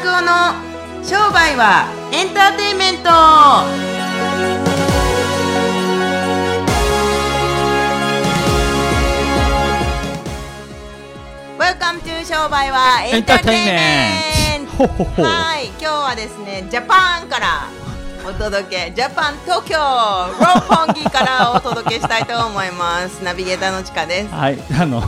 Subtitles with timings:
[0.00, 0.54] 拓夫の
[1.04, 3.10] 商売はエンターテインメント。
[11.58, 15.22] Welcome to 商売はエンターテインメント。
[15.22, 17.68] はい、今日はですね、ジャパンから
[18.26, 23.22] お届け、ジャパン東京六本木からお届けしたいと思います。
[23.22, 24.32] ナビゲーターのちかです。
[24.32, 25.02] はい、あの、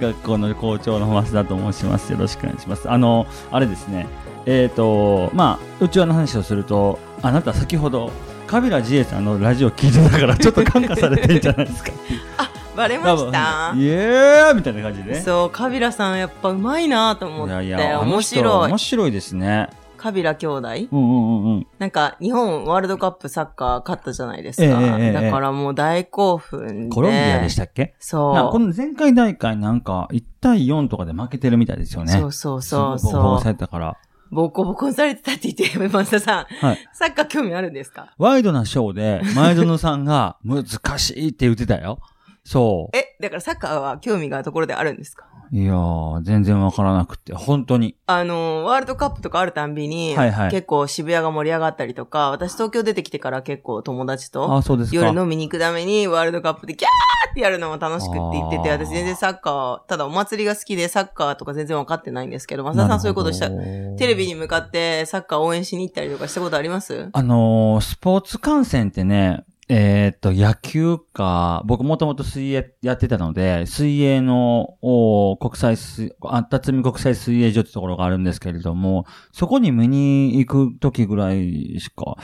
[0.00, 2.12] 学校の校長の増田と申します。
[2.12, 2.90] よろしくお願いします。
[2.90, 4.06] あの、あれですね、
[4.46, 8.10] えっ、と、まあ、内輪の話をすると、あなた先ほど、
[8.46, 11.90] カビラジエさんのラジオ聞いてたから、ちょっと感化されてんじゃないですか。
[12.76, 13.72] バレました？
[13.76, 15.20] イエーイみたいな感じでね。
[15.20, 18.78] そう、カビラさんやっぱうまいなと思って、いやいや、面人白い面。
[18.78, 19.68] 白いですね。
[20.04, 20.68] カビラ兄弟？
[20.68, 21.66] うんうんうんうん。
[21.78, 24.64] なんか、日本ワールドカップサッカー勝ったじゃないですか。
[24.66, 26.94] ええええだからもう大興奮で。
[26.94, 27.94] コロンビアでしたっけ？
[27.98, 28.34] そう。
[28.34, 32.12] なこの前回大会なんか1対4とかで負けてるみたいですよね。
[32.12, 33.52] そうそうそうすごいボコボコさそう。
[33.54, 33.96] れたから。
[34.30, 36.44] ボコボコにされてたって言って、松田さん。
[36.66, 36.78] はい。
[36.92, 38.12] サッカー興味あるんですか？
[38.18, 40.64] ワイドなショーで、前園さんが 難
[40.98, 41.98] しいって言ってたよ。
[42.46, 45.24] そえ、だからサッカーは興味があるところであるんですか？
[45.32, 45.33] う。
[45.50, 47.96] いやー、全然わからなくて、本当に。
[48.06, 54.96] あの、ワールドカップとかあるたんびに、はいはい結構渋谷が盛り上がったりとか、私東京出てきてから結構友達とあ、そうですか。
[54.96, 67.08] 夜飲みに行くためにワールドカップでキャーってやるのも楽しくって言ってて、あー私全然サッカー、ただお祭りが好きでサッカーとか全然分かってないんですけど、松田さんそういうことした、テレビに向かってサッカー応援しに行ったりとかしたことあります？
[67.12, 82.16] あのースポーツ観戦ってね、えーっと、野球か、僕もともと水泳やってたので、水泳の、お国際水、あったつみ国際水泳所ってところがあるんですけれども、そこに見に行く時ぐらいしか、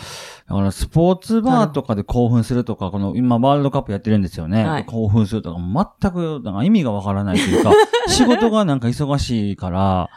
[0.49, 4.65] だからスポーツバーとかで興奮するとか、この今ワールドカップやってるんですよね。
[4.65, 5.59] はい興奮するとか、
[6.01, 7.73] 全くなんか意味がわからないというか、
[8.09, 10.11] 仕事がなんか忙しいから、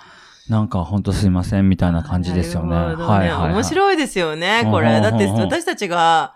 [0.49, 2.69] なんか本当すいませんみたいな感じですよね。
[2.69, 3.53] なるほどはいはい、はい。
[3.53, 4.99] 面白いですよね、これ。
[4.99, 6.33] だって私たちが、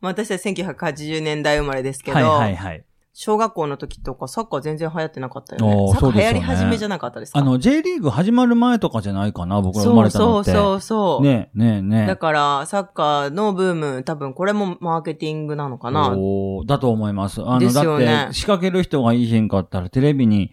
[0.00, 2.84] まあ私たち1980年代生まれですけど、はいはいはい。
[3.18, 5.98] 小学校の時とかサッカー全然流行ってなかったよおね。
[5.98, 7.38] サッカー流行り始めじゃなかったですか？
[7.38, 10.50] あの、J リーグ始まる前とかじゃないかな、僕ら生まれたのって。
[10.50, 11.24] そうそうそう。
[11.24, 12.06] ねえ、ねえ、ねえ。
[12.06, 16.10] だから、サッカーのブーム、多分これもマーケティングなのかな。
[16.14, 17.40] おーだと思います。
[17.40, 20.52] あの、ねだって、仕掛ける人がいいへんかったら、テレビに、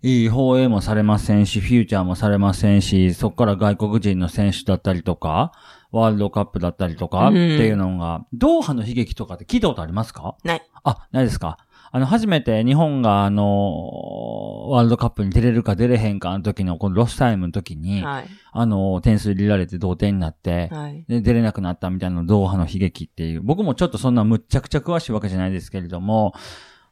[0.00, 5.52] いい放映もされませんし、フューチャーもされませんし、そこから外国人の選手だったりとか、
[5.90, 10.36] ワールドカップだったりとか、うんっていうのが、ドーハの悲劇とかって聞いたことありますか？
[10.44, 10.62] ない。
[10.84, 11.58] あ、ないですか。
[11.90, 18.26] あの、初めて日本があの、ワールドカップに出れるか出れへんかの時の、このロスタイムの時に、はい。
[18.52, 21.04] あの、点数入れられて同点になって、はい。
[21.08, 23.42] で出れなくなったみたいなのドーハの悲劇っていう。
[23.42, 26.34] 僕もちょっとそんなむっちゃくちゃ詳しいわけじゃないですけれども、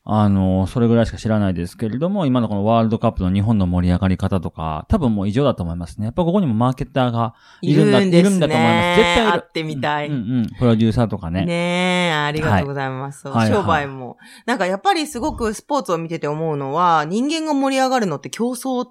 [0.08, 6.04] あの、それぐらいしか知らないですけれども、今のこのワールドカップの日本の盛り上がり方とか、多分もう異常だと思いますね。
[6.04, 8.18] やっぱここにもマーケッターがいいるんだ、るんね。
[8.20, 8.96] いるんだと思います。
[8.98, 9.26] 絶対。
[9.32, 10.06] 会ってみたい。
[10.06, 10.46] うんうんうん。
[10.60, 11.44] プロデューサーとかね。
[11.44, 13.26] ねえ、ありがとうございます。
[13.26, 14.16] はいはい商売も。
[14.46, 18.86] なんかやっぱりすごくスポーツを見てて思うのは、人間が盛り上がるのって競争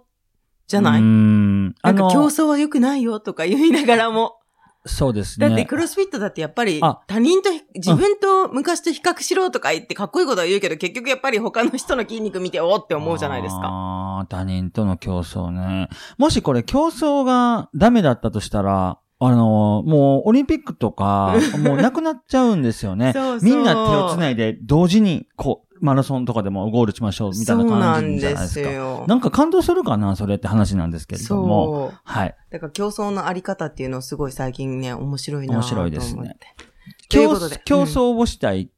[0.68, 1.00] じゃない？
[1.00, 1.66] うーん。
[1.82, 4.40] なんか競争は良くないよとか言いながらも。
[4.86, 5.50] そうですね。
[5.50, 13.62] だってクロスフィットだってやっぱりあ他人と、自分と昔と比較しろとか言ってかっこいいことは言うけど、結局やっぱり他の人の筋肉見ておーって思うじゃないですか。
[13.64, 15.90] ああ、他人との競争ね。
[16.18, 23.14] もしこれ競争がダメだったとしたら、あの、もうオリンピックとか、 もうなくなっちゃうんですよね。
[23.14, 28.70] そうそうみんな手をつないで同時に、こう、マラソンとかでもゴールしましょうみたいなそうな感んでじじゃないですすか。
[28.72, 29.06] よ。
[29.08, 31.90] なんか感動するかなそれって話なんですけれども。
[31.90, 32.00] そう。
[32.04, 32.36] はい。
[32.50, 35.76] だから競争のあり方っていうのをすごい最近ね、面白いなと思って。
[35.76, 36.38] 面白いですね
[37.10, 37.36] 競。
[37.66, 38.70] 競争をしたい、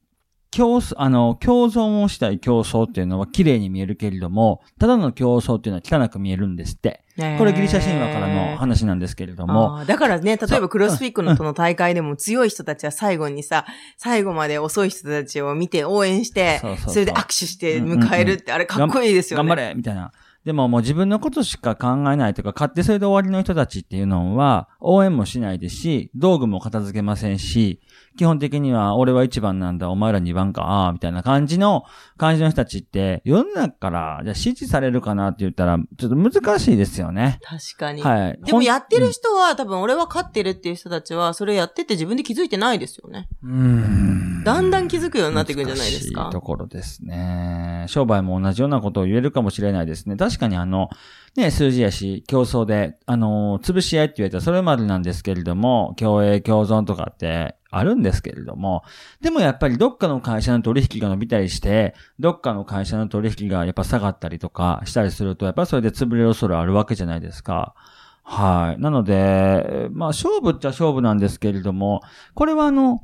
[0.52, 7.02] 競争、あの、共存をしたい競争っていうのは綺麗に見えるけれども、ただの競争っていうのは汚く見えるんですって。
[7.02, 7.08] うん
[7.40, 13.66] これギリシャ神話からの話なんですけれども、だからね、例えばクロスフィックのとの大会でも強い人たちは最後にさ、
[13.98, 19.50] 最後まで遅い人たちを見て応援して、それで握手して迎えるって、あれかっこいいですよね。
[19.50, 20.12] 頑張れみたいな。
[20.48, 27.82] でももう自分のことしか考えないというか、勝手それで終わりの人たちっていうのは、応援もしないですし、道具も片付けませんし、
[28.18, 31.84] 基本的には俺は一番なんだ、お前ら二番か、みたいな感じの、
[32.18, 37.40] 感じの人たちって、世の中から、じゃあ支持されるかなって言ったら、ちょっと難しいですよね。
[37.44, 38.02] 確かに。
[38.02, 38.40] はい。
[38.44, 43.28] でもやってる人人は、多分俺は勝ってるっていう人たちは、それやってて自分で気づいてないですよね。
[43.44, 44.44] うん。
[44.44, 46.42] だんだん気づくようになっていくんじゃないです難しかいと。
[46.42, 47.86] ころですね。
[47.88, 50.16] 商売も同じようなことを言えるかもしれないですね。
[50.16, 50.90] 確かにあの、
[51.38, 58.84] ね、数字やし、競争で、あの、潰し合いって言われたらそれまでなんですけれども、共栄、共存とかって、あるんですけれども、
[59.22, 67.76] でもやっぱりどっかの会社の取引が伸びたりして、どっかの会社の取引がやっぱ下がったりとかしたりすると、やっぱそれで潰れる恐れあるわけじゃないですか。
[68.24, 68.82] はい。
[68.82, 72.02] なので、まあ勝負っちゃ勝負なんですけれども、
[72.34, 73.02] これはあの、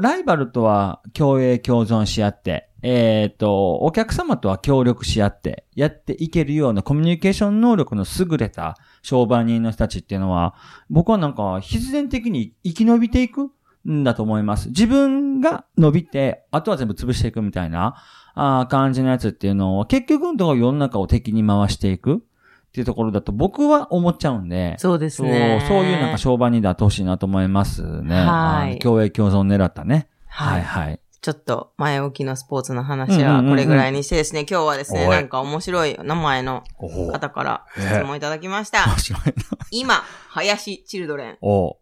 [0.00, 10.54] ライバルとは共栄共存し合って、えっ、と、お客様とは協力し合って、やっていけるようなコミュニケーション能力の優れた商売人の人たちっていうのは、
[10.88, 13.50] 僕はなんか必然的に生き延びていく
[13.88, 14.68] んだと思います。
[14.68, 17.96] 自分が伸びて、あとは全部潰していくみたいな
[18.34, 22.22] あー感じのやつっていうのを、結局のところ世の中を敵に回していく？
[22.68, 25.64] っていうところだと僕は思っちゃうんで、そうですそう、ね。
[25.66, 28.14] そういうなんか商売になってほしいなと思いますね。
[28.14, 30.08] はい共栄共存狙ったね。
[30.26, 31.00] ははいいはい。
[31.28, 38.86] ちょっと前置きのスポーツの話はこれぐらいにしてですね、今日はですね、なんか面白い名前のお方から質問いただきました。
[38.86, 39.32] 面白いな。
[39.70, 41.76] 今、林チルドレン、お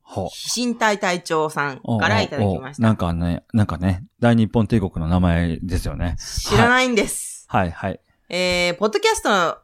[0.00, 2.82] ほ身体隊長さんからいただきました。
[2.82, 6.14] おなんかね、なんかね、大日本帝国の名前ですよね。
[6.20, 7.46] 知らないんです。
[7.48, 8.00] はいはい。
[8.28, 9.56] えー、ポッドキャストの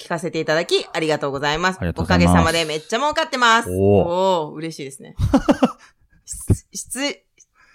[0.00, 1.76] 聞かせていただき、ありがとうございます。
[1.78, 3.70] ありがとうおかげさまでめっちゃ儲かってます。
[3.70, 5.14] おおー嬉しいですね。
[6.24, 7.22] し 質、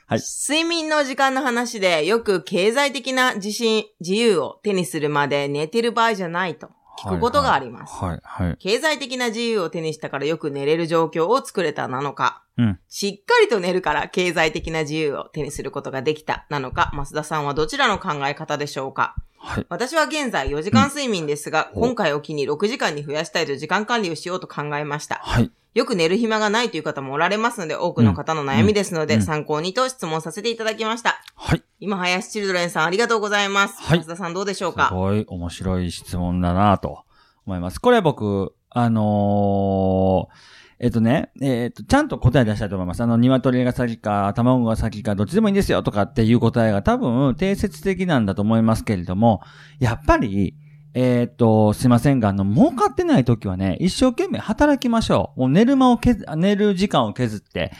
[0.07, 0.19] はい。
[0.19, 6.69] 睡眠の時間の話で、よく経済的な自信、自由を手にするまで寝てる場合じゃないと。
[7.00, 7.94] 聞くことがあります。
[7.94, 8.57] はいはい。
[8.57, 12.80] 経済的な自由を手にしたからよく寝れる状況を作れたなのか、うん。
[12.88, 19.15] しっかりと寝るから経済的な自由を手にすることができたなのか、増田さんはどちらの考え方でしょうか？
[19.38, 19.66] はい。
[19.69, 25.16] 私は現在4時間睡眠ですが、うん今回を機に6時間に増やしたいと時間管理をしようと考えました。
[25.24, 25.51] はい。
[25.74, 31.22] よく寝る暇がないという方もおられますので、多くの方の悩みですので、うん参考にと質問させていただきました。
[31.36, 31.63] はい。
[31.80, 33.81] 今、林チルドレンさんありがとうございます。
[33.81, 37.04] はい増田さんどうでしょうすかごい面白い質問だなと
[37.45, 37.80] 思います。
[37.80, 43.01] これ僕、あのーえっとね、えっと、ちゃんと答え出したいと思います。
[43.01, 49.41] あの、鶏が先か、卵が先か、どっちでもいいんですよとかっていう答えが多分、定説的なんだと思いますけれども、
[49.79, 50.56] やっぱり、
[50.94, 55.41] えっと、すいませんが、あの、儲かってない時はね、一生懸命働きましょう。
[55.41, 57.71] もう寝る間を削、寝る時間を削って。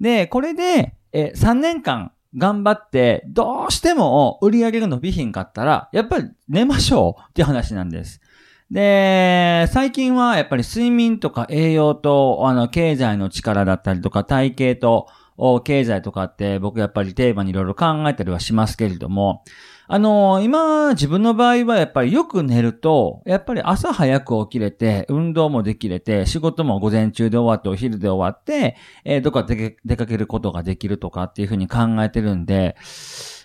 [0.00, 8.20] で、これで、え、3年間頑張って、どうしても売り上げが伸びひんかったら、やっぱり寝ましょうっていう話なんです。
[8.70, 15.06] で、最近はやっぱり睡眠とか栄養と、あの、経済の力だったりとか、体型と、
[15.64, 19.44] 経済とかって僕やっぱりテーマにいろいろ考えたりはしますけれども、
[19.88, 32.74] あの今、自分の場合はやっぱりよく寝ると、やっぱり朝早く起きれて、運動もできれて、仕事も午前中で終わって、お昼で終わって、えーどっか出か出かけることができるとかっていうふうに考えてるんで、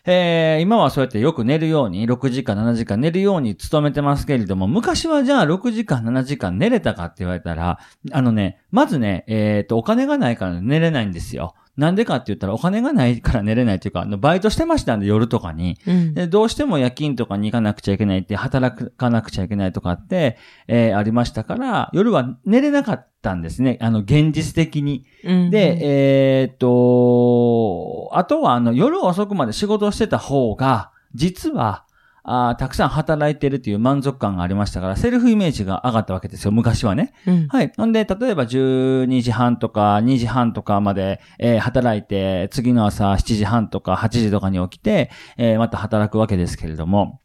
[0.03, 7.80] えー今はそうやってよく寝るように、6時間、7時間寝るように努めてますけれども、昔はじゃあ6時間、7時間寝れたかって言われたら、
[8.12, 11.53] あのね、まずね、えっ、と、お金がないから寝れないんですよ。
[11.77, 15.77] なんでかって言ったら、お金がないから寝れないっていうか、あのバイトしてましたんで、夜とかに。
[15.88, 20.38] うんでどうしても夜勤とかに行かなくちゃいけないって、働かなくちゃいけないとかって、
[20.68, 23.77] えーありましたから、夜は寝れなかったんですね。
[23.81, 25.06] あの、現実的に。
[25.23, 31.85] うんで、えーっと、あとはあの夜遅くまで仕事をしてた方が、実は、
[32.23, 37.13] あーたくさん働いてるっていう満足感がありましたから、セルフイメージが上がったわけですよ、昔はね。
[37.25, 37.71] うんはい。
[37.75, 47.21] ほんで、例えば12時半とか2時半とかまで、えー働いて、次の朝7時半とか8時とかに起きて、えーまた働くわけですけれども、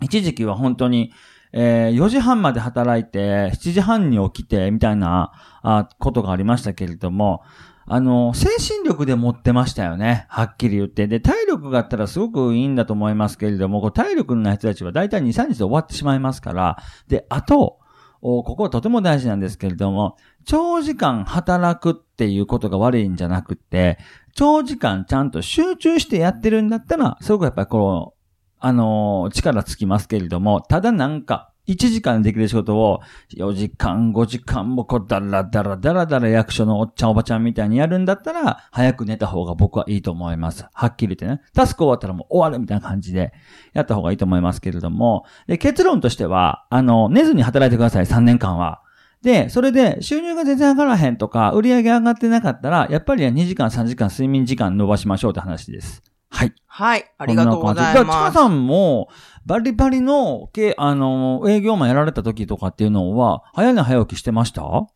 [0.00, 1.12] 一時期は本当に、
[1.52, 5.32] えー4時半まで働いて、7時半に起きて、みたいな、
[5.62, 7.42] あことがありましたけれども、
[7.90, 10.26] あの、精神力で持ってましたよね。
[10.28, 11.06] はっきり言って。
[11.06, 16.78] で、体力があったらすごくいいんだと思いますけれども、こう体力のない人たちは大体2、3日で終わってしまいますから、
[17.08, 17.78] で、あと、
[18.20, 23.98] ここはとても大事なんですけれども、長時間働くっていうことが悪いんじゃなくて、
[24.34, 28.18] 長時間ちゃんと集中してやってるんだったら、すごくやっぱりこう、
[28.60, 33.00] あのー力つきますけれども、ただなんか、1時間でできる仕事を
[33.36, 40.64] 4時間、5時間もこうダラダラダラダラ役所のおっちゃんおばちゃんみたいにやるんだったら、早く寝た方が僕はいいと思います。
[40.72, 41.42] はっきり言ってね。
[41.54, 43.32] タスク終わったらもう終わるみたいな感じで
[43.74, 48.80] やった方がいいと思いますけれども、で結論としては、あの、寝ずに働いてください、3年間は。
[49.22, 56.02] で、それで収入が全然上がらへんとか、売り上げ上がってなかったら、やっぱり2時間、3時間睡眠時間伸ばしましょうって話です。
[56.30, 56.52] はい。
[56.66, 58.32] はい、ありがとうございこんな感じだからます。
[58.32, 59.08] ちかさんも、
[59.46, 64.62] バリバリの、けあの、営業マンやられた時とかっていうのは、早寝早起きしてました？
[64.62, 64.86] は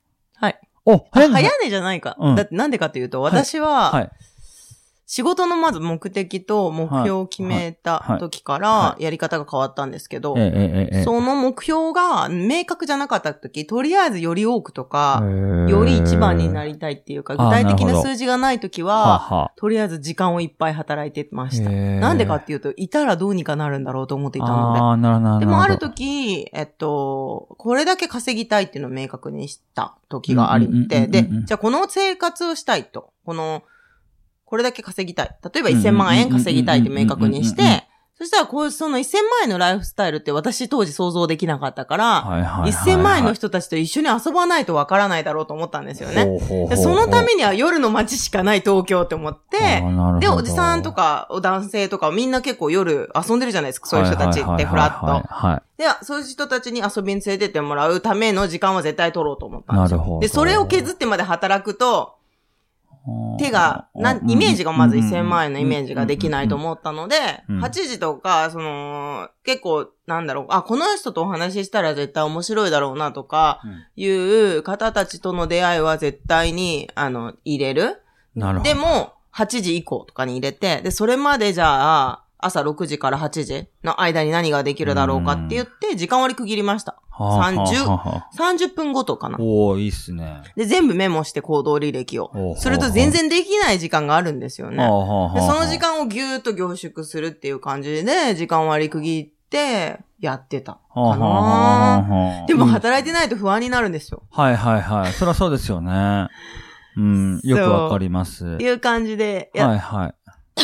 [0.48, 0.60] い。
[0.84, 2.16] お、あ早寝早寝じゃないか。
[2.18, 4.10] うんだってなんでかというと、私は、はい。
[5.12, 10.34] 仕事のまず目的と目標を決めた時かはらやり方が変わったんですけど。
[11.04, 15.22] その目標が明確じゃなかった時、とりあえずより多くとか、
[15.68, 21.70] より一番になりたいっていうか、具体的な数字がない時はとりあえず時間をいっぱい働いてました。
[21.70, 25.44] なんでかっていうと、いたらどうにかなるんだろうと思っていたので。
[25.44, 33.62] でもある時、えっと、これだけ稼ぎたいっていうのを明確にした時がありうんうんうんうんて、でうん、じゃあこの生活をしたいと、この、
[34.52, 35.34] これだけ稼ぎたい。
[35.54, 46.38] 例えば1000万円稼ぎたいって明確にして、そしたらこう、その1000万円のライフスタイルって私当時想像できなかったから、はいはいはいはい、1000万円の人たちと一緒に遊ばないとわからないだろうと思ったんですよね。
[46.76, 49.82] そのためには夜の街しかない東京って思って、
[50.20, 55.82] で、おじさんとか、お男性とか、みんな結構夜遊んでるじゃないですか、そういう人たちって、フラッはいと。
[55.82, 60.18] で、そういう人たちに遊びに連れてってもらうための時間は絶対取ろうと思ったんですよ。
[60.20, 62.21] で、それを削ってまで働くと、はい。
[63.38, 67.16] 手が、なん、イメージがまず1000万円のイメージができないとう思ったので、
[67.48, 67.64] うん。
[67.64, 73.60] 8時とか、その、結構、なんだろう、あ、この人とお話ししたら絶対面白いだろうなとか、
[73.96, 78.02] いう方たちとの出会いは絶対に、あの、入れる。
[78.36, 78.70] なるほど。
[78.70, 87.00] でも、8時以降とかに入れて、で、それまでじゃあ、朝6時から8時の間に何ができるだろうかって言って、時間割り区切りました。
[87.22, 89.38] はあはあ30はあはあ30分ごとかな。
[89.40, 90.42] おー、いいっすね。
[90.56, 92.56] で、全部メモして行動履歴を。
[92.56, 94.76] すると全然できない時間があるんですよね。
[94.76, 100.72] で、その時間をぎゅーっと凝縮するっていう感じで、時間割り区切って、やってた。
[100.72, 104.22] はあはあはあはあでもうん働いてないと不安になるんですよ。
[104.30, 105.12] はいはいはい。
[105.12, 106.28] そりゃそうですよね。
[106.96, 108.44] うん、よくわかります。
[108.44, 110.14] はいいう感じでや、は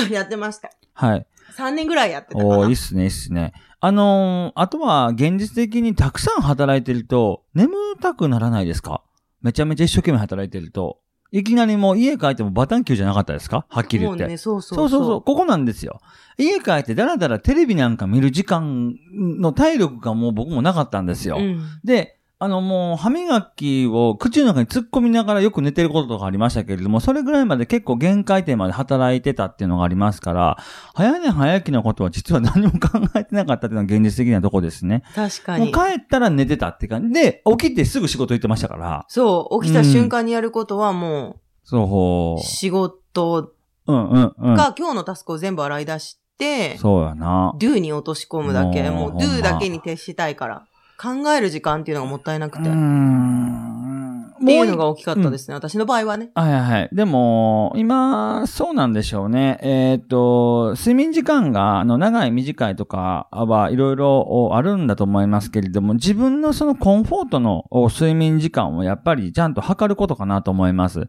[0.09, 0.13] い。
[0.15, 0.71] やってました。
[0.95, 1.27] はい。
[1.57, 2.75] 3年ぐらいやってたかおー、いいなっ。
[2.77, 3.53] すね、いいっすね。
[3.81, 9.03] あのー、あとは、現実的にたくさん働いてると、眠たくならないですか？
[9.43, 10.99] めちゃめちゃ一生懸命働いてると。
[11.31, 13.67] いきなりもう家帰ってもバタンキューじゃなかったですか？
[13.69, 14.23] はっきり言って。
[14.23, 15.23] もうね、そうそそううそうそう。
[15.23, 16.01] ここなんですよ。
[16.39, 21.37] 家帰ってだらだらテレビなんか見る時間の体力がもう僕もなかったんですよ。
[21.39, 21.61] うん。
[21.85, 30.57] で、あのもう歯磨きを口の中に突っ込みながらよく寝てることとかありましたけれども、それぐらいまで結構限界点まで働いてたっていうのがありますから、
[30.95, 35.03] 早寝早起きのことは実は何も考えてなかったっていうのが現実的なとこですね。
[35.17, 35.65] 確かに。
[35.65, 39.05] もう帰ったら寝てたって感じで、起きてすぐ仕事行ってましたから。
[39.09, 42.45] そう、起きた瞬間にやることはもそうう、。
[42.45, 43.53] 仕事
[43.87, 44.55] うんうんうん。
[44.55, 47.53] が今日のタスクを全部洗い出して、そうやな。
[47.59, 50.67] do に落とし込むだけ、もう do だけに徹したいから、
[51.01, 52.69] 考える時間っていうのがもったいなくて。
[52.69, 53.69] うーっん。
[54.45, 56.31] ていうのもが大きかったですね、私の場合はね。
[56.35, 56.89] はいはいはい。
[56.93, 59.59] でも、今、そうなんでしょうね。
[59.63, 71.09] えっ、と、睡眠時間が、あの、長い短いとかはいろいろあるんだと思いますけれども、自分のそのコンフォートのお睡眠時間をやっぱりちゃんと測ることかなと思います。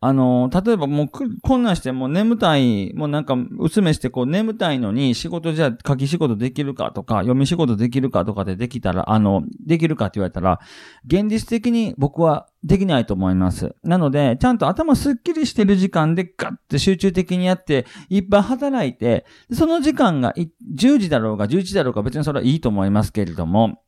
[0.00, 10.60] あの、例えばもう、こんなんしてもう眠たい、もうなんか、薄めしてこう眠たいのに仕事じゃ書き仕事できるかとか、読み仕事できるかとかでできたら、あの、できるかって言われたら、
[11.04, 13.74] 現実的に僕はできないと思います。
[13.82, 20.32] なので、ちゃんと頭すっきりしてる時間でガッて集中的にやって、いっぱい働いて、その時間が
[20.76, 23.82] 10時だろうが11時だろうが別にそれはいいと思いますけれども、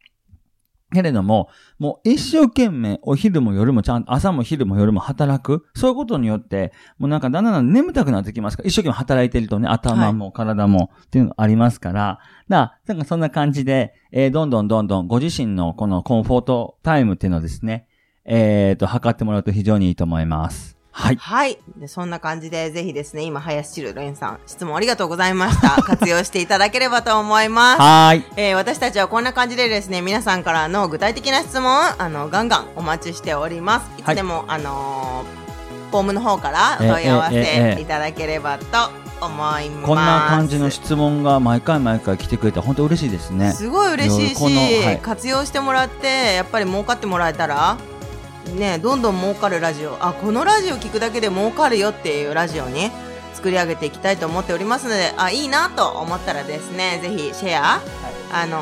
[0.92, 5.66] けれども、もう一生懸命お昼も夜もちゃんと朝も昼も夜も働く。
[5.74, 12.18] そういうことによって、もうなんかだんだん眠たくなってきますから、一生懸命働いてるとね、頭も体もっていうのがありますから、
[12.48, 17.86] だなんかそんな感じで、えーどんどんどんどんご自身のこのコンフォートタイムっていうのをですね、
[18.24, 20.79] えっ、と、測ってもらうと非常にいいと思います。
[21.00, 21.16] はい。
[21.16, 21.58] はい。
[21.76, 25.80] でそんな感じで、ぜひですね、今、林チルレンさん、質問ありがとうございました。
[25.82, 27.80] 活用していただければと思います。
[27.80, 28.24] はーい。
[28.36, 33.86] えー私たちはこんな感じでですね、皆さんからの具体的な質問、あの、ガンガンお待ちしております。
[33.98, 35.40] いつでも、あのー
[35.90, 38.64] フォームの方からお問い合わせいただければと
[39.20, 39.86] 思います。
[39.86, 43.50] こんな感じの質問が毎回毎回来てくれて本当嬉しいですね。
[43.52, 47.76] すごい嬉しいし、このはい活用してもらってやっぱり儲かってもらえたら
[48.54, 49.96] ねどんどん儲かるラジオ。
[50.00, 52.90] あこのラジオ聞くだけで儲かるよっていうラジオに
[53.34, 57.80] 作り上げていきたいと思っておりますのであいいなと思ったらですねぜひシェア、
[58.32, 58.58] あの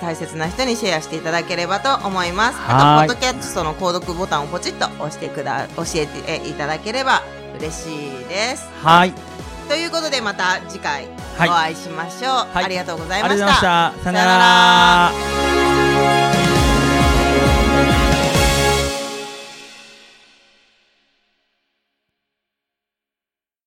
[0.00, 2.58] 大切な人にシェアしていただければと思います。
[2.66, 3.08] あはい。
[3.08, 7.22] とポッドキャストの購読ボタンをポチッと押してくだ教えていただければ
[7.58, 8.68] 嬉しいです。
[8.82, 9.12] はい。
[9.68, 11.06] ということでまた次回
[11.36, 11.50] おはい。
[11.50, 12.64] 会いしましょう、はい。
[12.64, 14.02] ありがとうございましがとうござい。
[14.02, 15.47] さよなら。